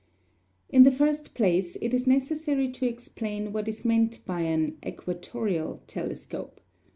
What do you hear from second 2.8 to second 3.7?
explain what